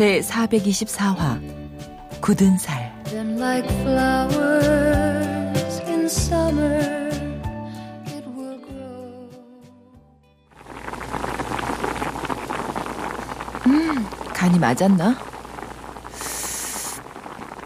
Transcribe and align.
제 0.00 0.20
424화 0.20 1.38
굳은 2.22 2.56
살 2.56 2.90
grow. 3.04 3.36
간이 14.32 14.58
맞았나? 14.58 15.10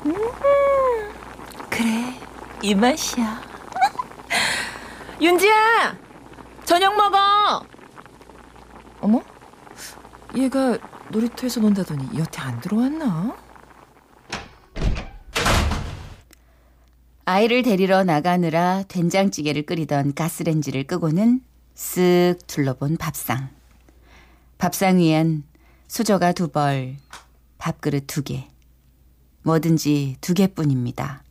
음, 0.07 0.15
그래 1.71 2.19
이 2.63 2.75
맛이야 2.75 3.41
윤지야 5.21 5.97
저녁 6.65 6.97
먹어 6.97 7.65
어머 9.01 9.23
얘가 10.35 10.77
놀이터에서 11.11 11.61
논다더니 11.61 12.19
여태 12.19 12.41
안 12.41 12.61
들어왔나? 12.61 13.37
아이를 17.27 17.63
데리러 17.63 18.05
나가느라 18.05 18.83
된장찌개를 18.89 19.63
끓이던 19.65 20.15
가스렌지를 20.15 20.85
끄고는 20.85 21.41
쓱 21.75 22.47
둘러본 22.47 22.97
밥상. 22.99 23.49
밥상 24.59 24.99
위엔 24.99 25.45
수저가 25.89 26.33
두 26.33 26.49
벌, 26.49 26.97
밥그릇 27.59 28.07
두 28.07 28.23
개. 28.23 28.49
뭐든지 29.43 30.17
두 30.21 30.35
개뿐입니다. 30.35 31.23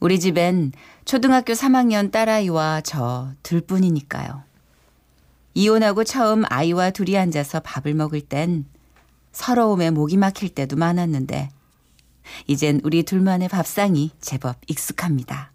우리 0.00 0.20
집엔 0.20 0.72
초등학교 1.04 1.54
3학년 1.54 2.12
딸아이와 2.12 2.82
저 2.82 3.32
둘뿐이니까요. 3.42 4.47
이혼하고 5.54 6.04
처음 6.04 6.44
아이와 6.48 6.90
둘이 6.90 7.16
앉아서 7.18 7.60
밥을 7.60 7.94
먹을 7.94 8.20
땐 8.20 8.66
서러움에 9.32 9.90
목이 9.90 10.16
막힐 10.16 10.50
때도 10.50 10.76
많았는데 10.76 11.50
이젠 12.46 12.80
우리 12.84 13.02
둘만의 13.02 13.48
밥상이 13.48 14.10
제법 14.20 14.56
익숙합니다. 14.66 15.52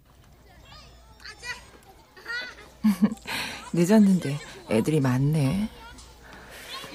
늦었는데 3.72 4.38
애들이 4.70 5.00
많네. 5.00 5.68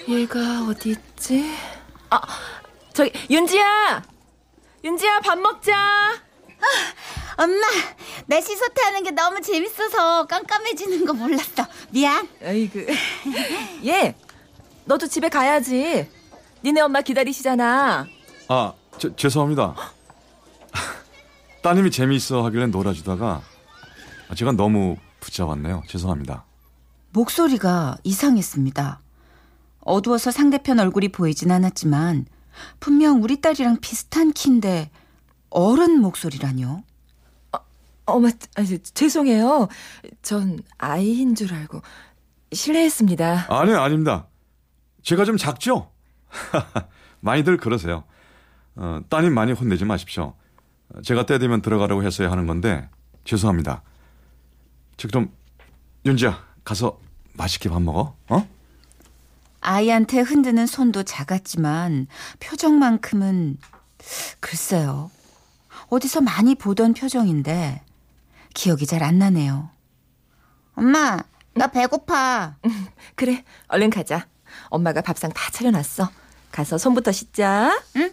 얘가 0.08 0.66
어디 0.67 0.92
있지? 0.92 1.53
아, 2.09 2.22
저기 2.94 3.11
윤지야, 3.30 4.03
윤지야 4.83 5.20
밥 5.22 5.38
먹자. 5.38 6.22
엄마, 7.40 7.66
날씨 8.26 8.54
소태 8.58 8.82
하는 8.82 9.02
게 9.02 9.12
너무 9.12 9.40
재밌어서 9.40 10.28
깜깜해지는 10.28 11.06
거 11.06 11.14
몰랐어. 11.14 11.66
미안. 11.90 12.28
아이고, 12.44 12.82
얘, 13.86 14.14
너도 14.83 15.08
집에 15.08 15.30
가야지. 15.30 16.05
니네 16.66 16.82
엄마 16.82 16.99
기다리시잖아. 17.02 18.05
아 18.49 18.73
저, 18.98 19.16
죄송합니다. 19.16 19.73
따님이 21.64 21.92
재미있어 21.92 22.44
하길래 22.44 22.67
놀아주다가 22.67 23.42
제가 24.36 24.52
너무 24.52 24.98
붙잡았네요. 25.22 25.83
죄송합니다. 25.88 26.44
목소리가 27.11 27.98
이상했습니다. 28.04 28.99
어두워서 29.80 30.32
상대편 30.32 30.78
얼굴이 30.80 31.08
보이진 31.08 31.52
않았지만 31.52 32.26
분명 32.82 33.23
우리 33.23 33.39
딸이랑 33.39 33.78
비슷한 33.80 34.33
키인데 34.33 34.92
어른 35.49 36.02
목소리라뇨. 36.02 36.83
어머, 38.11 38.30
아, 38.55 38.64
저, 38.64 38.77
죄송해요. 38.77 39.67
전 40.21 40.59
아이인 40.77 41.36
줄 41.36 41.53
알고 41.53 41.81
실례했습니다. 42.52 43.47
아니 43.49 43.73
아닙니다. 43.73 44.27
제가 45.03 45.25
좀 45.25 45.37
작죠? 45.37 45.92
많이들 47.21 47.58
그러세요. 47.58 48.03
어, 48.75 49.02
따님 49.09 49.33
많이 49.33 49.52
혼내지 49.52 49.86
마십시오. 49.86 50.36
제가 51.03 51.25
때 51.25 51.37
되면 51.37 51.61
들어가라고 51.61 52.03
했어야 52.03 52.31
하는 52.31 52.48
건데 52.48 52.89
죄송합니다. 53.23 53.83
저 54.98 55.08
그럼 55.08 55.31
윤지야 56.05 56.43
가서 56.64 56.99
맛있게 57.33 57.69
밥 57.69 57.81
먹어. 57.81 58.15
어? 58.30 58.48
아이한테 59.61 60.21
흔드는 60.21 60.65
손도 60.65 61.03
작았지만 61.03 62.08
표정만큼은 62.39 63.58
글쎄요. 64.39 65.11
어디서 65.89 66.21
많이 66.21 66.55
보던 66.55 66.93
표정인데 66.93 67.81
기억이 68.59 68.86
잘 68.86 69.02
안 69.03 69.17
나네요. 69.20 69.70
엄마, 70.75 71.17
나 71.53 71.67
배고파. 71.67 72.58
그래, 73.15 73.45
얼른 73.70 73.89
가자. 73.89 74.27
엄마가 74.70 74.99
밥상 75.02 75.31
다 75.31 75.49
차려놨어. 75.52 76.09
가서 76.52 76.77
손부터 76.77 77.14
씻자. 77.14 77.71
응? 77.95 78.11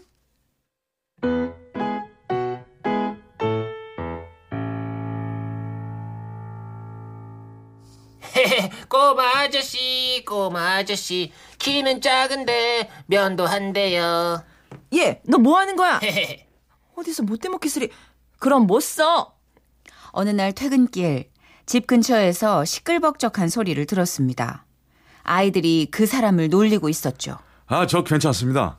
꼬마 8.89 9.41
아저씨, 9.41 10.23
꼬마 10.27 10.77
아저씨, 10.77 11.33
키는 11.59 12.01
작은데 12.01 12.91
면도 13.07 13.47
한대요. 13.47 14.45
얘, 14.95 15.21
너 15.27 15.39
뭐 15.39 15.59
하는 15.59 15.77
거야? 15.77 16.01
어디서 16.97 17.23
못돼 17.25 17.49
먹기 17.49 17.69
소리. 17.69 17.91
그럼 18.39 18.67
못 18.67 18.81
써. 18.81 19.36
어느 20.13 20.31
날 20.31 20.53
퇴근길 20.53 21.31
집 21.67 21.87
근처에서 21.87 22.65
시끌벅적한 22.65 23.49
소리를 23.49 23.85
들었습니다. 23.87 24.65
아이들이 25.23 25.89
그 25.91 26.07
사람을 26.07 26.49
놀리고 26.49 26.89
있었죠. 26.89 27.39
아 27.67 27.87
저 27.87 28.05
괜찮습니다. 28.05 28.79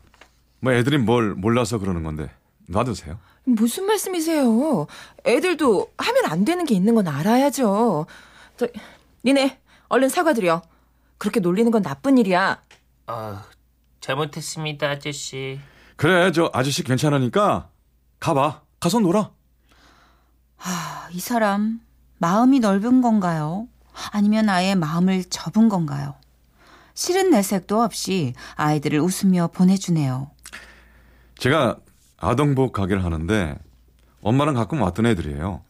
뭐 0.62 0.72
애들이 0.74 0.98
뭘 0.98 1.34
몰라서 1.36 1.78
그러는 1.78 2.04
건데 2.04 2.30
놔두세요. 2.70 3.20
무슨 3.44 3.86
말씀이세요? 3.86 4.88
애들도 5.26 5.92
하면 5.98 6.26
안 6.26 6.46
되는 6.46 6.66
게 6.66 6.74
있는 6.76 6.96
건 6.96 7.08
알아야죠. 7.08 8.06
저, 8.58 8.68
니네, 9.26 9.60
얼른 9.90 10.10
사과드려. 10.10 10.62
그렇게 11.18 11.40
놀리는 11.40 11.72
건 11.72 11.82
나쁜 11.82 12.18
일이야. 12.18 12.62
아, 13.08 13.46
잘못했습니다, 14.02 14.90
아저씨. 14.90 15.60
그래 15.96 16.32
저 16.32 16.50
아저씨 16.54 16.84
괜찮으니까 16.84 17.70
가봐. 18.20 18.62
가서 18.80 19.00
놀아. 19.00 19.32
아, 20.60 21.08
이 21.12 21.20
사람 21.20 21.80
마음이 22.18 22.60
넓은 22.60 23.02
건가요? 23.02 23.68
아니면 24.12 24.50
아예 24.50 24.76
마음을 24.76 25.24
접은 25.26 25.70
건가요? 25.70 26.16
싫은 26.94 27.30
내색도 27.30 27.82
없이 27.82 28.34
아이들을 28.56 29.00
웃으며 29.00 29.48
보내주네요. 29.54 30.32
제가 31.38 31.78
아동복 32.18 32.74
가게를 32.74 33.04
하는데 33.04 33.58
엄마랑 34.22 34.56
가끔 34.56 34.82
왔던 34.82 35.06
애들이에요. 35.06 35.62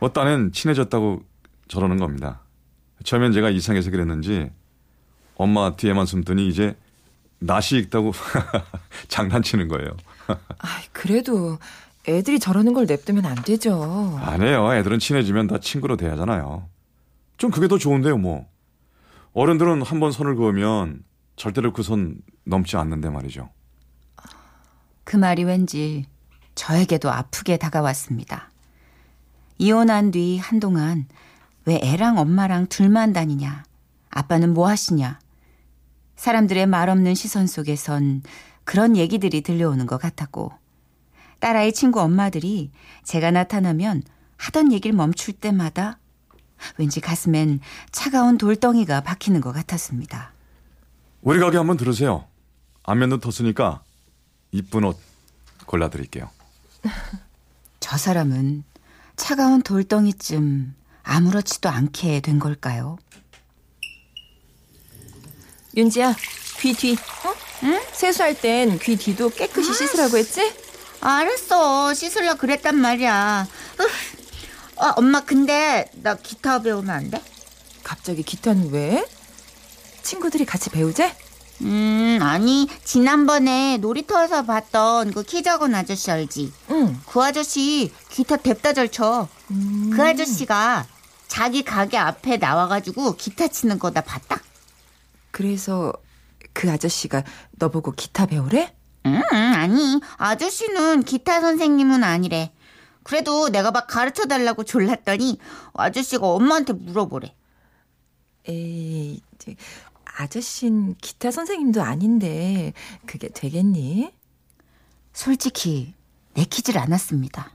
뭐 0.00 0.12
딴엔 0.12 0.52
친해졌다고 0.52 1.22
저러는 1.68 1.98
겁니다. 1.98 2.40
처음엔 3.04 3.32
제가 3.32 3.50
이상해서 3.50 3.90
그랬는지 3.90 4.50
엄마 5.36 5.76
뒤에만 5.76 6.06
숨더니 6.06 6.48
이제 6.48 6.76
낯이 7.38 7.80
익다고 7.80 8.12
장난치는 9.08 9.68
거예요. 9.68 9.96
아, 10.28 10.80
그래도 10.92 11.58
애들이 12.08 12.38
저러는 12.38 12.72
걸 12.72 12.86
냅두면 12.86 13.26
안 13.26 13.34
되죠. 13.42 14.16
아니에요. 14.22 14.74
애들은 14.74 14.98
친해지면 14.98 15.48
다 15.48 15.58
친구로 15.58 15.96
돼야잖아요. 15.96 16.68
좀 17.36 17.50
그게 17.50 17.66
더 17.68 17.78
좋은데요, 17.78 18.16
뭐. 18.18 18.46
어른들은 19.32 19.82
한 19.82 20.00
번 20.00 20.12
선을 20.12 20.36
그으면 20.36 21.02
절대로 21.36 21.72
그 21.72 21.82
선 21.82 22.16
넘지 22.44 22.76
않는데 22.76 23.10
말이죠. 23.10 23.50
그 25.04 25.16
말이 25.16 25.44
왠지 25.44 26.06
저에게도 26.54 27.10
아프게 27.10 27.56
다가왔습니다. 27.58 28.50
이혼한 29.58 30.10
뒤 30.12 30.38
한동안 30.38 31.06
왜 31.64 31.80
애랑 31.82 32.18
엄마랑 32.18 32.66
둘만 32.68 33.12
다니냐? 33.12 33.64
아빠는 34.10 34.54
뭐 34.54 34.68
하시냐? 34.68 35.18
사람들의 36.16 36.66
말없는 36.66 37.14
시선 37.14 37.46
속에선 37.46 38.22
그런 38.64 38.96
얘기들이 38.96 39.42
들려오는 39.42 39.86
것 39.86 39.98
같았고 40.00 40.52
딸아이 41.38 41.72
친구 41.72 42.00
엄마들이 42.00 42.70
제가 43.04 43.30
나타나면 43.30 44.02
하던 44.36 44.72
얘기를 44.72 44.94
멈출 44.96 45.34
때마다 45.34 45.98
왠지 46.78 47.00
가슴엔 47.00 47.60
차가운 47.92 48.38
돌덩이가 48.38 49.02
박히는 49.02 49.40
것 49.40 49.52
같았습니다. 49.52 50.32
우리 51.22 51.38
가게 51.38 51.56
한번 51.58 51.76
들으세요. 51.76 52.26
안면도 52.84 53.18
텄으니까 53.20 53.80
이쁜 54.52 54.84
옷 54.84 54.98
골라드릴게요. 55.66 56.30
저 57.80 57.96
사람은 57.96 58.64
차가운 59.16 59.62
돌덩이쯤 59.62 60.74
아무렇지도 61.02 61.68
않게 61.68 62.20
된 62.20 62.38
걸까요? 62.38 62.98
윤지야, 65.76 66.14
귀 66.58 66.72
뒤. 66.74 66.94
어? 66.94 67.34
응? 67.64 67.80
세수할 67.92 68.40
땐 68.40 68.78
귀 68.78 68.96
뒤도 68.96 69.30
깨끗이 69.30 69.72
씻으라고 69.74 70.16
했지? 70.16 70.40
알았어. 71.00 71.94
씻으려 71.94 72.34
그랬단 72.36 72.76
말이야. 72.76 73.46
으, 73.80 74.84
어, 74.84 74.92
엄마 74.96 75.20
근데 75.20 75.90
나 76.02 76.14
기타 76.16 76.60
배우면 76.62 76.90
안 76.94 77.10
돼? 77.10 77.22
갑자기 77.82 78.22
기타는 78.22 78.70
왜? 78.72 79.06
친구들이 80.02 80.44
같이 80.44 80.70
배우재? 80.70 81.14
음, 81.62 82.18
아니 82.20 82.68
지난번에 82.84 83.78
놀이터에서 83.78 84.44
봤던 84.44 85.12
그 85.12 85.22
키 85.22 85.42
작은 85.42 85.74
아저씨 85.74 86.10
알지? 86.10 86.52
응. 86.70 87.00
그 87.08 87.22
아저씨 87.22 87.92
기타 88.10 88.36
뎁다 88.36 88.72
잘 88.74 88.88
쳐. 88.90 89.28
그 89.48 90.02
아저씨가 90.02 90.86
자기 91.28 91.62
가게 91.64 91.96
앞에 91.96 92.36
나와가지고 92.36 93.16
기타 93.16 93.48
치는 93.48 93.78
거 93.78 93.90
나 93.90 94.00
봤다. 94.02 94.40
그래서 95.30 95.92
그 96.52 96.70
아저씨가 96.70 97.22
너 97.58 97.68
보고 97.70 97.92
기타 97.92 98.26
배우래? 98.26 98.74
음, 99.06 99.22
아니 99.32 100.00
아저씨는 100.16 101.02
기타 101.04 101.40
선생님은 101.40 102.04
아니래. 102.04 102.52
그래도 103.02 103.48
내가 103.50 103.70
막 103.70 103.86
가르쳐 103.86 104.24
달라고 104.24 104.64
졸랐더니 104.64 105.38
아저씨가 105.74 106.26
엄마한테 106.26 106.72
물어보래. 106.72 107.34
에이, 108.48 109.20
아저씨는 110.18 110.96
기타 111.00 111.30
선생님도 111.30 111.82
아닌데 111.82 112.72
그게 113.06 113.28
되겠니? 113.28 114.12
솔직히 115.12 115.94
내키질 116.34 116.78
않았습니다. 116.78 117.52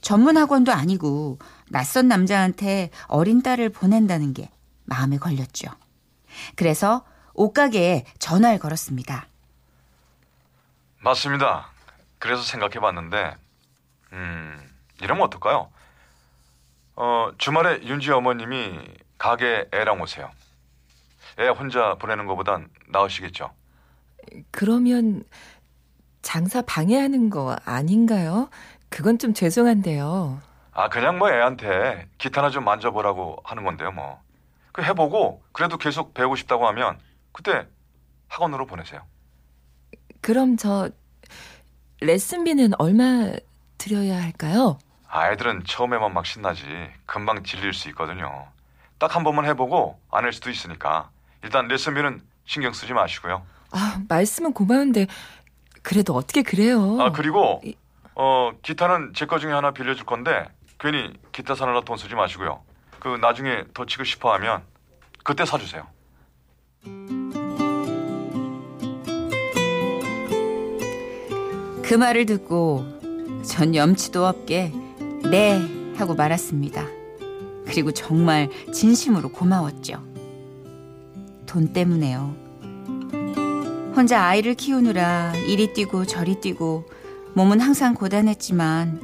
전문 0.00 0.36
학원도 0.36 0.72
아니고 0.72 1.38
낯선 1.68 2.08
남자한테 2.08 2.90
어린 3.06 3.42
딸을 3.42 3.70
보낸다는 3.70 4.32
게 4.32 4.50
마음에 4.84 5.18
걸렸죠. 5.18 5.68
그래서 6.54 7.04
옷가게에 7.34 8.04
전화를 8.18 8.58
걸었습니다. 8.58 9.28
맞습니다. 11.00 11.70
그래서 12.18 12.42
생각해 12.42 12.74
봤는데, 12.80 13.36
음, 14.12 14.70
이러면 15.00 15.24
어떨까요? 15.24 15.70
어, 16.96 17.30
주말에 17.38 17.82
윤지 17.84 18.10
어머님이 18.10 18.80
가게 19.16 19.68
애랑 19.72 20.00
오세요. 20.00 20.30
애 21.38 21.48
혼자 21.48 21.94
보내는 21.94 22.26
것보단 22.26 22.68
나으시겠죠. 22.88 23.52
그러면 24.50 25.22
장사 26.22 26.62
방해하는 26.62 27.30
거 27.30 27.56
아닌가요? 27.64 28.50
그건 28.88 29.18
좀 29.18 29.32
죄송한데요. 29.34 30.40
아, 30.72 30.88
그냥 30.88 31.18
뭐 31.18 31.30
애한테 31.30 32.08
기타나 32.18 32.50
좀 32.50 32.64
만져보라고 32.64 33.38
하는 33.44 33.64
건데요, 33.64 33.92
뭐. 33.92 34.20
그 34.72 34.82
해보고, 34.82 35.42
그래도 35.52 35.76
계속 35.76 36.14
배우고 36.14 36.34
싶다고 36.36 36.66
하면, 36.68 36.98
그때 37.32 37.66
학원으로 38.28 38.66
보내세요. 38.66 39.02
그럼 40.20 40.56
저 40.56 40.90
레슨비는 42.00 42.72
얼마 42.78 43.32
드려야 43.78 44.22
할까요? 44.22 44.78
아이들은 45.08 45.64
처음에만 45.64 46.12
막 46.12 46.26
신나지, 46.26 46.64
금방 47.06 47.42
질릴 47.42 47.72
수 47.72 47.88
있거든요. 47.90 48.46
딱 48.98 49.14
한 49.16 49.24
번만 49.24 49.44
해보고, 49.46 49.98
안 50.10 50.24
할 50.24 50.32
수도 50.32 50.50
있으니까, 50.50 51.10
일단 51.42 51.66
레슨비는 51.68 52.20
신경 52.44 52.72
쓰지 52.72 52.92
마시고요. 52.92 53.42
아, 53.70 54.00
말씀은 54.08 54.52
고마운데 54.52 55.06
그래도 55.82 56.14
어떻게 56.14 56.42
그래요? 56.42 57.00
아, 57.00 57.10
그리고, 57.12 57.60
이- 57.64 57.74
어, 58.14 58.50
기타는 58.62 59.12
제 59.14 59.26
거 59.26 59.38
중에 59.38 59.52
하나 59.52 59.70
빌려줄 59.70 60.04
건데, 60.04 60.46
괜히 60.78 61.12
기타 61.32 61.54
사느라 61.54 61.80
돈 61.82 61.96
쓰지 61.96 62.14
마시고요. 62.14 62.62
그, 62.98 63.08
나중에 63.20 63.64
더 63.74 63.86
치고 63.86 64.04
싶어 64.04 64.32
하면, 64.34 64.62
그때 65.24 65.44
사주세요. 65.46 65.86
그 71.88 71.94
말을 71.94 72.26
듣고 72.26 72.84
전 73.42 73.74
염치도 73.74 74.26
없게 74.26 74.74
네 75.30 75.58
하고 75.96 76.14
말았습니다. 76.14 76.86
그리고 77.64 77.92
정말 77.92 78.50
진심으로 78.74 79.30
고마웠죠. 79.30 80.04
돈 81.46 81.72
때문에요. 81.72 82.36
혼자 83.96 84.22
아이를 84.22 84.52
키우느라 84.52 85.34
이리 85.46 85.72
뛰고 85.72 86.04
저리 86.04 86.38
뛰고 86.42 86.84
몸은 87.32 87.58
항상 87.58 87.94
고단했지만 87.94 89.00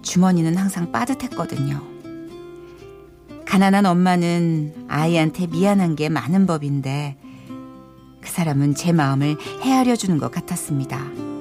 주머니는 0.00 0.56
항상 0.56 0.92
빠듯했거든요. 0.92 1.82
가난한 3.44 3.84
엄마는 3.84 4.86
아이한테 4.88 5.46
미안한 5.46 5.94
게 5.94 6.08
많은 6.08 6.46
법인데 6.46 7.18
그 8.22 8.30
사람은 8.30 8.76
제 8.76 8.92
마음을 8.92 9.36
헤아려 9.60 9.94
주는 9.94 10.16
것 10.16 10.30
같았습니다. 10.30 11.33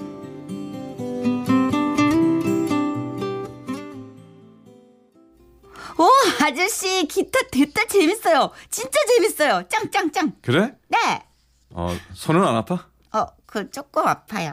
오, 6.44 6.45
아저씨, 6.45 7.07
기타 7.07 7.40
됐다 7.51 7.86
재밌어요. 7.86 8.51
진짜 8.69 9.00
재밌어요. 9.07 9.63
짱짱짱. 9.69 10.34
그래? 10.42 10.74
네. 10.90 11.24
어, 11.72 11.95
손은 12.13 12.44
안 12.45 12.56
아파? 12.56 12.88
어, 13.13 13.25
그 13.45 13.69
조금 13.72 14.06
아파요. 14.07 14.51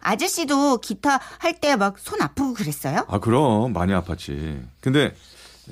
아저씨도 0.00 0.78
기타 0.78 1.20
할 1.38 1.60
때 1.60 1.76
막 1.76 1.98
손 1.98 2.22
아프고 2.22 2.54
그랬어요? 2.54 3.04
아, 3.08 3.18
그럼 3.18 3.72
많이 3.72 3.92
아팠지. 3.92 4.62
근데 4.80 5.14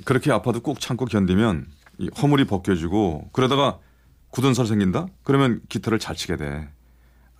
그렇게 0.04 0.30
아파도 0.30 0.60
꾹 0.60 0.80
참고 0.80 1.04
견디면 1.06 1.66
이 1.98 2.10
허물이 2.20 2.44
벗겨지고 2.44 3.30
그러다가 3.32 3.78
굳은 4.30 4.54
살 4.54 4.66
생긴다? 4.66 5.06
그러면 5.24 5.60
기타를 5.68 5.98
잘 5.98 6.14
치게 6.14 6.36
돼. 6.36 6.68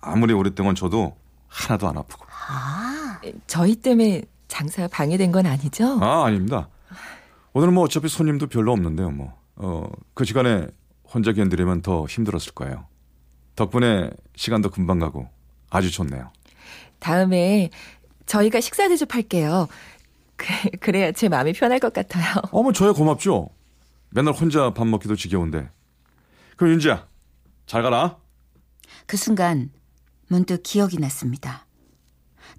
아무리 0.01 0.33
오랫동안 0.33 0.75
쳐도 0.75 1.15
하나도 1.47 1.87
안 1.87 1.97
아프고. 1.97 2.25
저희 3.47 3.75
때문에 3.75 4.23
장사 4.47 4.87
방해된 4.87 5.31
건 5.31 5.45
아니죠? 5.45 5.99
아, 6.01 6.25
아닙니다. 6.25 6.67
오늘은 7.53 7.73
뭐 7.73 7.83
어차피 7.83 8.07
손님도 8.07 8.47
별로 8.47 8.71
없는데요, 8.71 9.11
뭐. 9.11 9.33
어, 9.55 9.89
그 10.13 10.25
시간에 10.25 10.67
혼자 11.03 11.33
견디려면 11.33 11.81
더 11.81 12.05
힘들었을 12.05 12.53
거예요. 12.53 12.87
덕분에 13.55 14.11
시간도 14.35 14.69
금방 14.69 14.99
가고 14.99 15.27
아주 15.69 15.91
좋네요. 15.91 16.31
다음에 16.99 17.69
저희가 18.25 18.61
식사 18.61 18.87
대접할게요. 18.87 19.67
그, 20.35 20.45
그래야 20.79 21.11
제 21.11 21.27
마음이 21.27 21.53
편할 21.53 21.79
것 21.79 21.91
같아요. 21.91 22.35
어머, 22.51 22.71
저야 22.71 22.93
고맙죠. 22.93 23.49
맨날 24.11 24.33
혼자 24.33 24.73
밥 24.73 24.87
먹기도 24.87 25.15
지겨운데. 25.15 25.69
그럼 26.55 26.73
윤지야, 26.73 27.07
잘 27.65 27.81
가라. 27.81 28.17
그 29.05 29.17
순간 29.17 29.71
문득 30.27 30.61
기억이 30.63 30.97
났습니다. 30.97 31.65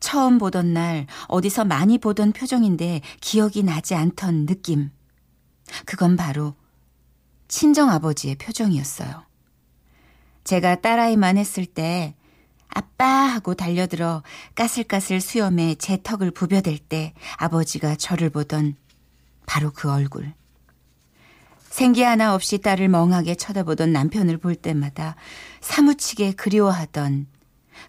처음 0.00 0.38
보던 0.38 0.72
날 0.72 1.06
어디서 1.28 1.64
많이 1.64 1.98
보던 1.98 2.32
표정인데 2.32 3.02
기억이 3.20 3.62
나지 3.62 3.94
않던 3.94 4.46
느낌. 4.46 4.90
그건 5.84 6.16
바로 6.16 6.54
친정 7.48 7.90
아버지의 7.90 8.36
표정이었어요. 8.36 9.24
제가 10.44 10.80
딸아이만 10.80 11.36
했을 11.36 11.66
때 11.66 12.14
아빠 12.68 13.04
하고 13.04 13.54
달려들어 13.54 14.22
까슬까슬 14.54 15.20
수염에 15.20 15.74
제 15.74 16.00
턱을 16.02 16.30
부벼댈 16.30 16.78
때 16.78 17.14
아버지가 17.36 17.96
저를 17.96 18.30
보던 18.30 18.76
바로 19.46 19.70
그 19.72 19.90
얼굴. 19.90 20.32
생기 21.68 22.02
하나 22.02 22.34
없이 22.34 22.58
딸을 22.58 22.88
멍하게 22.88 23.34
쳐다보던 23.36 23.92
남편을 23.92 24.38
볼 24.38 24.54
때마다 24.54 25.16
사무치게 25.60 26.32
그리워하던 26.32 27.26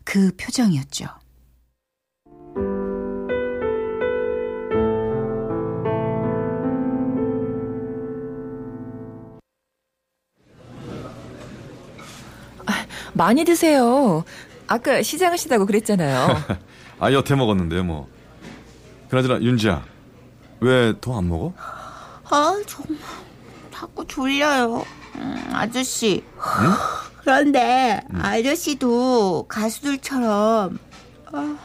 그 0.03 0.35
표정이었죠. 0.37 1.20
많이 13.13 13.43
드세요. 13.43 14.23
아까 14.67 15.01
시장하시다고 15.01 15.65
그랬잖아요. 15.65 16.27
아, 16.99 17.11
여태 17.13 17.35
먹었는데요, 17.35 17.83
뭐. 17.83 18.07
그나저나, 19.09 19.41
윤지야, 19.41 19.83
왜 20.61 20.93
더 21.01 21.17
안 21.17 21.27
먹어? 21.27 21.53
아, 21.57 22.55
정말 22.65 22.97
자꾸 23.73 24.05
졸려요. 24.07 24.85
음, 25.15 25.49
아저씨. 25.51 26.23
그런데 27.21 28.01
아저씨도 28.13 29.45
가수들처럼 29.49 30.79
아, 31.33 31.57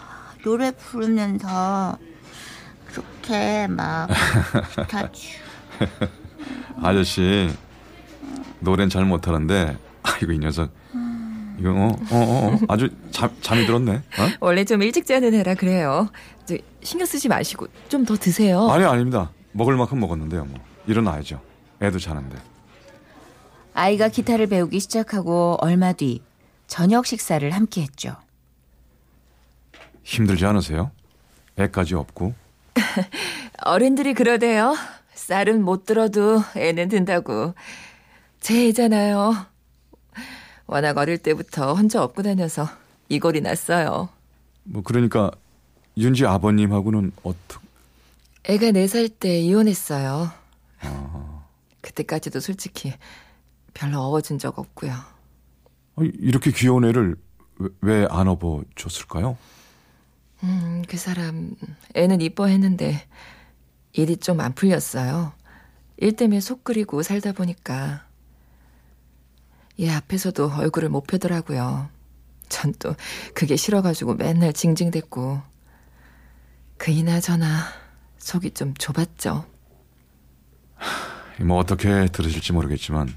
노래 0.44 0.72
부르면서 0.72 1.96
그렇게 2.86 3.66
막치 3.68 5.38
아저씨, 6.82 7.50
노래는 8.60 8.90
잘 8.90 9.04
못하는데, 9.04 9.76
아이고, 10.02 10.32
이 10.32 10.38
녀석. 10.38 10.70
이거 11.58 11.70
어, 11.70 11.96
어, 12.10 12.16
어, 12.16 12.54
어. 12.54 12.58
아주 12.68 12.90
잠, 13.10 13.30
잠이 13.40 13.66
들었네. 13.66 13.92
어? 13.94 14.02
원래 14.40 14.64
좀 14.64 14.82
일찍 14.82 15.06
자는 15.06 15.32
애라 15.34 15.54
그래요. 15.54 16.08
저, 16.46 16.56
신경 16.82 17.06
쓰지 17.06 17.28
마시고 17.28 17.66
좀 17.88 18.04
더 18.04 18.14
드세요. 18.16 18.68
아니 18.70 18.84
아닙니다. 18.84 19.30
먹을 19.52 19.76
만큼 19.76 19.98
먹었는데요. 20.00 20.44
뭐 20.44 20.60
일어나야죠. 20.86 21.40
애도 21.82 21.98
자는데. 21.98 22.36
아이가 23.74 24.08
기타를 24.08 24.46
배우기 24.46 24.80
시작하고 24.80 25.56
얼마 25.60 25.92
뒤 25.92 26.22
저녁 26.66 27.06
식사를 27.06 27.48
함께 27.50 27.82
했죠. 27.82 28.16
힘들지 30.04 30.46
않으세요? 30.46 30.90
애까지 31.58 31.94
없고. 31.94 32.34
어른들이 33.64 34.14
그러대요. 34.14 34.76
쌀은 35.14 35.62
못 35.62 35.84
들어도 35.86 36.42
애는 36.56 36.88
든다고. 36.88 37.54
제 38.40 38.68
애잖아요. 38.68 39.34
워낙 40.66 40.96
어릴 40.98 41.18
때부터 41.18 41.74
혼자 41.74 42.02
업고 42.02 42.22
다녀서 42.22 42.68
이 43.08 43.18
꼴이 43.20 43.40
났어요. 43.40 44.08
뭐 44.64 44.82
그러니까 44.82 45.30
윤지 45.96 46.26
아버님하고는 46.26 47.12
어떻게 47.22 47.64
애가 48.44 48.66
4살 48.72 49.10
때 49.18 49.40
이혼했어요. 49.40 50.30
그때까지도 51.80 52.40
솔직히 52.40 52.92
별로 53.74 54.00
어워준 54.00 54.38
적 54.38 54.58
없고요. 54.58 54.92
아니, 55.96 56.10
이렇게 56.18 56.50
귀여운 56.52 56.84
애를 56.84 57.16
왜 57.80 58.06
안 58.10 58.28
업어 58.28 58.62
줬을까요? 58.74 59.36
음, 60.42 60.82
그 60.88 60.96
사람 60.98 61.54
애는 61.94 62.20
이뻐했는데 62.20 63.02
일이 63.92 64.16
좀 64.18 64.40
안 64.40 64.52
풀렸어요. 64.54 65.32
일 65.96 66.14
때문에 66.16 66.40
속 66.40 66.64
끓이고 66.64 67.02
살다 67.02 67.32
보니까 67.32 68.05
얘 69.80 69.90
앞에서도 69.90 70.52
얼굴을 70.54 70.88
못 70.88 71.06
펴더라고요. 71.06 71.88
전 72.48 72.72
또 72.78 72.94
그게 73.34 73.56
싫어가지고 73.56 74.14
맨날 74.14 74.52
징징댔고 74.52 75.40
그 76.78 76.90
이나저나 76.90 77.64
속이 78.18 78.52
좀 78.52 78.72
좁았죠. 78.74 79.44
뭐 81.40 81.58
어떻게 81.58 82.06
들으실지 82.06 82.52
모르겠지만 82.52 83.12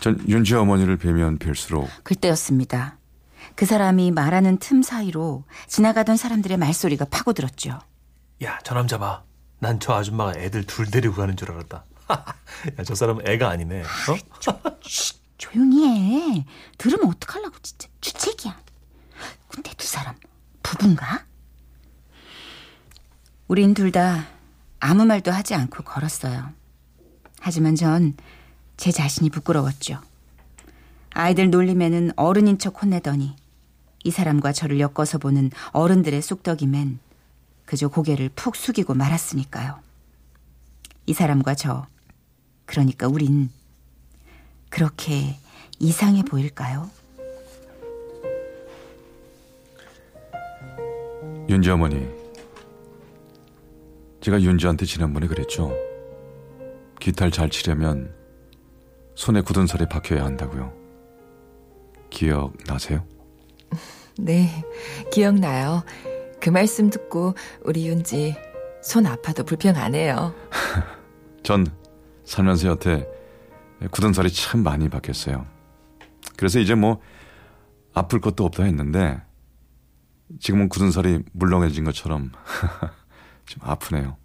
전 0.00 0.18
윤지 0.28 0.54
어머니를 0.54 0.96
뵈면 0.96 1.38
뵐수록 1.38 1.88
그때였습니다. 2.02 2.98
그 3.54 3.66
사람이 3.66 4.10
말하는 4.12 4.58
틈 4.58 4.82
사이로 4.82 5.44
지나가던 5.66 6.16
사람들의 6.16 6.56
말소리가 6.56 7.04
파고들었죠. 7.06 7.78
야, 8.42 8.58
저 8.64 8.74
남자 8.74 8.98
봐. 8.98 9.24
난 9.58 9.78
저 9.78 9.92
아줌마가 9.92 10.38
애들 10.38 10.64
둘 10.64 10.90
데리고 10.90 11.14
가는 11.16 11.36
줄 11.36 11.50
알았다. 11.52 11.84
야, 12.78 12.84
저 12.84 12.94
사람은 12.94 13.26
애가 13.26 13.48
아니네. 13.48 13.82
어? 13.82 14.40
조용히 15.38 15.86
해. 16.38 16.46
들으면 16.78 17.08
어떡하려고 17.08 17.56
진짜 17.62 17.88
주책이야. 18.00 18.58
근데 19.48 19.72
두 19.76 19.86
사람 19.86 20.14
부부인가? 20.62 21.24
우린 23.48 23.74
둘 23.74 23.90
다 23.92 24.26
아무 24.78 25.04
말도 25.04 25.30
하지 25.30 25.54
않고 25.54 25.82
걸었어요. 25.84 26.52
하지만 27.40 27.74
전 27.74 28.14
제 28.80 28.90
자신이 28.90 29.28
부끄러웠죠. 29.28 30.00
아이들 31.12 31.50
놀림에는 31.50 32.12
어른인 32.16 32.56
척 32.56 32.82
혼내더니 32.82 33.36
이 34.04 34.10
사람과 34.10 34.52
저를 34.52 34.80
엮어서 34.80 35.18
보는 35.18 35.50
어른들의 35.72 36.22
쑥덕임엔 36.22 36.98
그저 37.66 37.88
고개를 37.88 38.30
푹 38.30 38.56
숙이고 38.56 38.94
말았으니까요. 38.94 39.78
이 41.04 41.12
사람과 41.12 41.54
저, 41.54 41.86
그러니까 42.70 43.08
우린 43.08 43.50
그렇게 44.68 45.34
이상해 45.80 46.22
보일까요? 46.22 46.88
윤지 51.48 51.68
어머니 51.68 52.08
제가 54.20 54.40
윤지한테 54.40 54.86
지난번에 54.86 55.26
그랬죠. 55.26 55.74
기타를 57.00 57.32
잘 57.32 57.50
치려면 57.50 58.14
손에 59.16 59.40
굳은 59.40 59.66
살이 59.66 59.88
박혀야 59.88 60.24
한다고요. 60.24 60.72
기억나세요? 62.08 63.04
네, 64.16 64.64
기억나요. 65.10 65.82
그 66.38 66.50
말씀 66.50 66.88
듣고 66.88 67.34
우리 67.64 67.88
윤지 67.88 68.36
손 68.80 69.06
아파도 69.06 69.42
불평 69.42 69.74
안 69.74 69.96
해요. 69.96 70.32
전 71.42 71.66
살면서 72.30 72.68
여태 72.68 73.08
굳은 73.90 74.12
살이 74.12 74.30
참 74.30 74.62
많이 74.62 74.88
박혔어요. 74.88 75.44
그래서 76.36 76.60
이제 76.60 76.76
뭐 76.76 77.00
아플 77.92 78.20
것도 78.20 78.44
없다 78.44 78.62
했는데 78.62 79.20
지금은 80.38 80.68
굳은 80.68 80.92
살이 80.92 81.24
물렁해진 81.32 81.82
것처럼 81.82 82.30
좀 83.46 83.62
아프네요. 83.62 84.16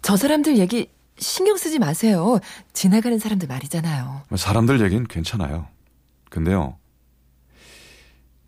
저 0.00 0.16
사람들 0.16 0.56
얘기 0.56 0.90
신경 1.18 1.58
쓰지 1.58 1.78
마세요. 1.78 2.38
지나가는 2.72 3.18
사람들 3.18 3.46
말이잖아요. 3.46 4.22
사람들 4.34 4.80
얘기는 4.80 5.06
괜찮아요. 5.06 5.68
근데요, 6.30 6.78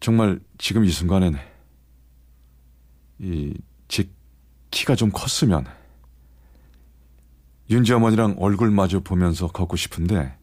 정말 0.01 0.41
지금 0.57 0.85
이 0.87 0.91
순간엔 0.91 1.37
이제 3.19 4.09
키가 4.71 4.95
좀 4.95 5.11
컸으면 5.11 5.67
윤지 7.71 7.93
어머니랑 7.93 8.37
얼굴 8.39 8.71
마주 8.71 9.01
보면서 9.01 9.49
걷고 9.49 9.77
싶은데 9.77 10.37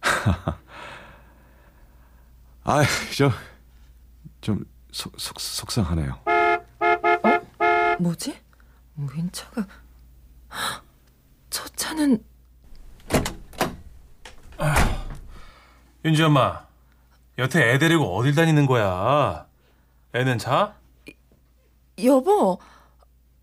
아, 2.64 2.82
저 3.16 3.30
좀 4.40 4.64
속 4.92 5.40
속상하네요. 5.40 6.18
뭐지? 7.98 8.38
웬 8.96 9.32
차가? 9.32 9.66
헉, 10.52 10.84
저 11.48 11.66
차는 11.68 12.22
윤지 16.04 16.22
엄마, 16.22 16.66
여태 17.38 17.72
애 17.72 17.78
데리고 17.78 18.16
어딜 18.16 18.34
다니는 18.34 18.66
거야? 18.66 19.46
애는 20.14 20.38
자? 20.38 20.76
여보. 22.04 22.58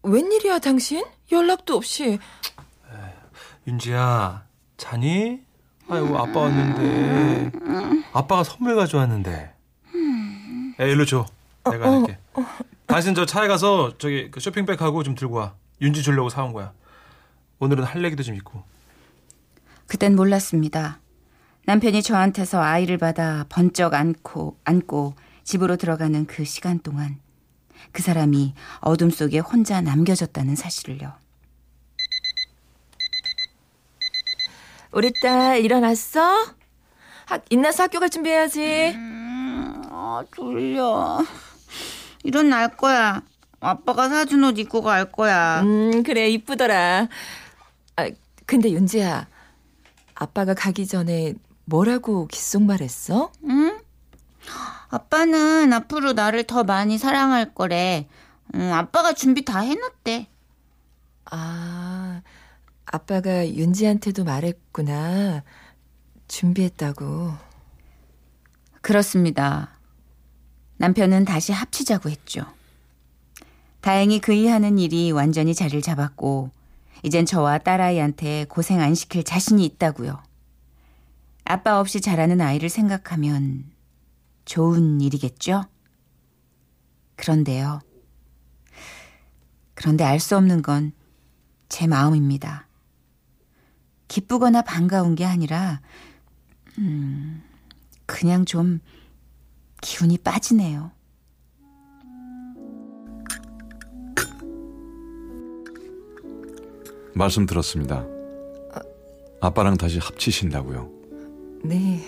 웬일이야 0.03 0.59
당신? 0.59 1.03
연락도 1.31 1.75
없이. 1.75 2.19
윤지야, 3.67 4.45
자니? 4.77 5.41
아이고, 5.87 6.17
아빠 6.17 6.39
왔는데. 6.41 7.51
아빠가 8.13 8.43
선물 8.43 8.75
가져왔는데. 8.75 9.53
애 10.79 10.91
일로 10.91 11.05
줘. 11.05 11.25
내가 11.69 11.91
할게. 11.91 12.17
당신 12.87 13.13
저 13.13 13.25
차에 13.25 13.47
가서 13.47 13.97
저기 13.97 14.31
그 14.31 14.39
쇼핑백하고 14.39 15.03
좀 15.03 15.15
들고 15.15 15.35
와. 15.35 15.55
윤지 15.81 16.01
주려고 16.03 16.29
사온 16.29 16.53
거야. 16.53 16.73
오늘은 17.59 17.83
할 17.83 18.03
얘기도 18.03 18.23
좀 18.23 18.35
있고. 18.35 18.63
그땐 19.87 20.15
몰랐습니다. 20.15 20.99
남편이 21.65 22.01
저한테서 22.01 22.61
아이를 22.61 22.97
받아 22.97 23.45
번쩍 23.49 23.93
안고, 23.93 24.57
안고 24.63 25.15
집으로 25.43 25.75
들어가는 25.75 26.25
그 26.25 26.45
시간 26.45 26.79
동안 26.79 27.19
그 27.91 28.01
사람이 28.01 28.53
어둠 28.81 29.09
속에 29.09 29.39
혼자 29.39 29.81
남겨졌다는 29.81 30.55
사실을요. 30.55 31.13
우리 34.91 35.11
딸 35.21 35.59
일어났어? 35.63 36.47
학, 37.25 37.45
인나서 37.49 37.83
학교 37.83 37.99
갈 37.99 38.09
준비해야지. 38.09 38.95
아, 39.91 40.23
졸려. 40.35 41.23
일어날 42.23 42.75
거야. 42.75 43.21
아빠가 43.59 44.09
사준 44.09 44.43
옷 44.43 44.57
입고 44.57 44.81
갈 44.81 45.11
거야. 45.11 45.61
음, 45.61 46.03
그래, 46.03 46.29
이쁘더라. 46.29 47.07
아, 47.97 48.09
근데 48.45 48.71
윤지야, 48.71 49.27
아빠가 50.15 50.53
가기 50.53 50.87
전에 50.87 51.35
뭐라고 51.65 52.27
귓속말 52.27 52.81
했어? 52.81 53.31
응? 53.47 53.79
아빠는 54.89 55.71
앞으로 55.71 56.13
나를 56.13 56.45
더 56.45 56.63
많이 56.63 56.97
사랑할 56.97 57.53
거래. 57.53 58.07
응, 58.55 58.73
아빠가 58.73 59.13
준비 59.13 59.45
다 59.45 59.59
해놨대. 59.59 60.27
아, 61.25 62.21
아빠가 62.91 63.47
윤지한테도 63.47 64.23
말했구나. 64.23 65.43
준비했다고. 66.27 67.33
그렇습니다. 68.81 69.79
남편은 70.77 71.25
다시 71.25 71.51
합치자고 71.51 72.09
했죠. 72.09 72.45
다행히 73.81 74.19
그이 74.19 74.47
하는 74.47 74.79
일이 74.79 75.11
완전히 75.11 75.53
자리를 75.53 75.81
잡았고, 75.81 76.51
이젠 77.03 77.25
저와 77.25 77.59
딸아이한테 77.59 78.45
고생 78.49 78.81
안 78.81 78.95
시킬 78.95 79.23
자신이 79.23 79.63
있다고요. 79.65 80.21
아빠 81.45 81.79
없이 81.79 82.01
자라는 82.01 82.41
아이를 82.41 82.69
생각하면 82.69 83.71
좋은 84.45 84.99
일이겠죠? 85.01 85.65
그런데요. 87.15 87.81
그런데 89.75 90.03
알 90.03 90.19
수 90.19 90.35
없는 90.35 90.61
건 90.61 90.99
제 91.69 91.85
마음입니다. 91.85 92.67
기쁘거나 94.09 94.63
반가운 94.63 95.15
게 95.15 95.23
아니라, 95.23 95.79
그냥 98.05 98.43
좀 98.43 98.81
기운이 99.81 100.17
빠지네요. 100.17 100.91
말씀 107.13 107.45
들었습니다. 107.45 108.05
아빠랑 109.41 109.77
다시 109.77 109.99
합치신다고요. 109.99 110.91
네. 111.63 112.01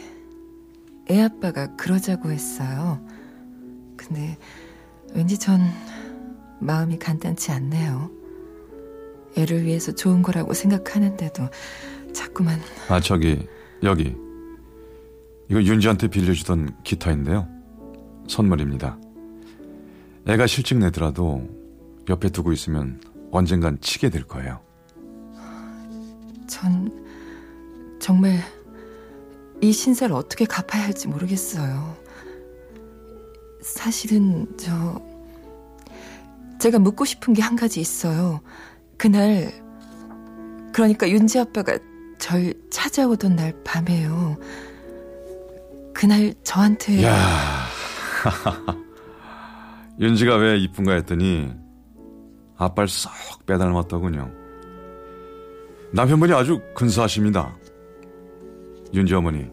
애 1.10 1.22
아빠가 1.22 1.76
그러자고 1.76 2.32
했어요. 2.32 3.06
근데 3.96 4.38
왠지 5.14 5.38
전 5.38 5.62
마음이 6.60 6.98
간단치 7.00 7.52
않네요. 7.52 8.10
애를 9.38 9.64
위해서 9.64 9.94
좋은 9.94 10.22
거라고 10.22 10.54
생각하는데도 10.54 11.50
자꾸만 12.32 12.60
아 12.90 13.00
저기 13.00 13.48
여기 13.84 14.16
이거 15.50 15.62
윤지한테 15.62 16.08
빌려주던 16.08 16.84
기타인데요. 16.84 17.48
선물입니다. 18.28 18.98
애가 20.28 20.48
실직 20.48 20.78
내더라도 20.78 21.48
옆에 22.10 22.30
두고 22.30 22.54
있으면 22.54 23.02
언젠간 23.32 23.80
치게 23.82 24.10
될 24.10 24.24
거예요. 24.24 24.62
전 26.48 27.06
정말 28.00 28.40
이 29.62 29.72
신세를 29.72 30.16
어떻게 30.16 30.46
갚아야 30.46 30.84
할지 30.84 31.08
모르겠어요. 31.08 31.98
사실은 33.62 34.48
저 34.58 35.02
제가 36.60 36.80
묻고 36.80 37.06
싶은 37.06 37.34
게 37.34 37.42
한 37.42 37.56
가지 37.56 37.82
있어요. 37.82 38.40
그날 38.98 39.52
그러니까 40.72 41.10
윤지 41.10 41.40
아빠가 41.40 41.78
절 42.22 42.54
찾아오던 42.70 43.36
날 43.36 43.52
밤에요. 43.64 44.38
그날 45.94 46.34
저한테 46.44 47.04
야 47.04 47.66
윤지가 50.00 50.36
왜 50.38 50.58
이쁜가 50.60 50.94
했더니 50.94 51.52
아빠를 52.58 52.88
쏙 52.88 53.12
빼닮았더군요. 53.48 54.32
남편분이 55.94 56.32
아주 56.34 56.62
근사하십니다. 56.76 57.58
윤지 58.94 59.14
어머니 59.16 59.48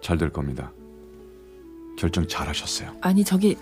잘 0.00 0.16
될 0.16 0.30
겁니다. 0.30 0.72
결정 1.98 2.26
잘하셨어요. 2.26 2.92
아니 3.00 3.24
저기 3.24 3.56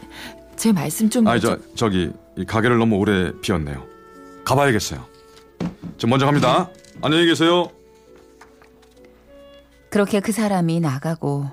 제 0.55 0.71
말씀 0.71 1.09
좀 1.09 1.27
아니 1.27 1.41
저 1.41 1.59
저기 1.75 2.13
이 2.37 2.45
가게를 2.45 2.79
너무 2.79 2.97
오래 2.97 3.33
비웠네요. 3.41 3.83
가봐야겠어요. 4.45 5.05
저 5.97 6.07
먼저 6.07 6.27
갑니다. 6.27 6.71
안녕히 7.01 7.27
계세요. 7.27 7.71
그렇게 9.97 10.21
그 10.21 10.31
사람이 10.31 10.81
나가고 10.81 11.49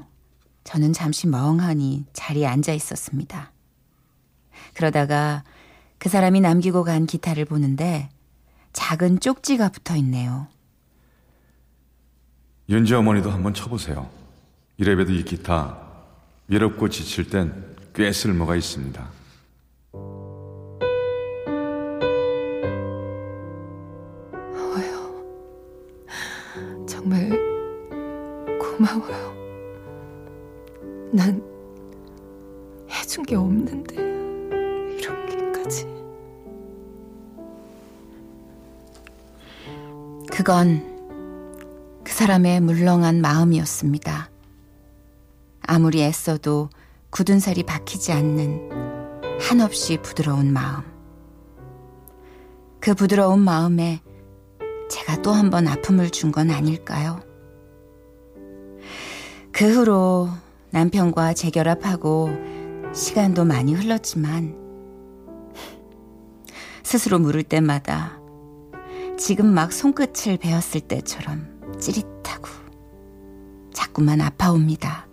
저는 0.66 0.92
잠시 0.92 1.28
멍하니 1.28 2.08
자리에 2.12 2.46
앉아 2.46 2.74
있었습니다. 2.74 3.54
그러다가 4.74 5.46
그 5.98 6.10
사람이 6.10 6.42
남기고 6.42 6.84
간 6.84 7.06
기타를 7.06 7.46
보는데 7.46 8.10
작은 8.74 9.22
쪽지가 9.22 9.70
붙어 9.70 9.96
있네요. 9.96 10.48
윤지 12.68 12.94
어머니도 12.94 13.32
한번 13.32 13.54
쳐보세요. 13.54 14.10
이래봬도 14.76 15.14
이 15.14 15.24
기타 15.24 15.80
외롭고 16.50 16.90
지칠 16.90 17.30
땐 17.30 17.78
꽤 17.96 18.12
쓸모가 18.12 18.58
있습니다. 18.58 19.10
정말 26.86 27.43
고마워요. 28.84 29.34
난 31.14 31.42
해준 32.90 33.24
게 33.24 33.36
없는데 33.36 33.96
이렇게까지. 35.00 35.88
그건 40.32 40.92
그 42.04 42.12
사람의 42.12 42.60
물렁한 42.62 43.22
마음이었습니다. 43.22 44.30
아무리 45.62 46.02
애써도 46.04 46.70
굳은 47.10 47.40
살이 47.40 47.64
박히지 47.64 48.12
않는 48.12 48.70
한없이 49.40 49.98
부드러운 50.02 50.52
마음. 50.52 50.84
그 52.82 52.94
부드러운 52.94 53.40
마음에 53.40 54.02
제가 54.90 55.22
또 55.22 55.32
한 55.32 55.50
번 55.50 55.68
아픔을 55.70 56.10
준 56.10 56.32
건 56.34 56.52
아닐까요? 56.52 57.22
그 59.54 59.72
후로 59.72 60.30
남편과 60.72 61.36
재결합하고 61.36 62.32
시간도 62.92 63.46
많이 63.46 63.76
흘렀지만 63.76 64.58
스스로 66.82 67.20
물을 67.20 67.44
때마다 67.44 68.20
지금 69.16 69.54
막 69.54 69.72
손끝을 69.72 70.38
베었을 70.38 70.82
때처럼 70.82 71.78
찌릿하고 71.80 72.50
자꾸만 73.72 74.22
아파옵니다. 74.22 75.08